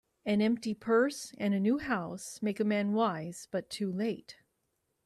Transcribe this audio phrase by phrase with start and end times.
[0.25, 4.37] An empty purse, and a new house, make a man wise, but too late